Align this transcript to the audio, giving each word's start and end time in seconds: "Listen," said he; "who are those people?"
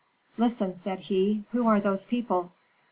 "Listen," 0.35 0.73
said 0.75 0.97
he; 1.01 1.43
"who 1.51 1.67
are 1.67 1.79
those 1.79 2.05
people?" 2.07 2.49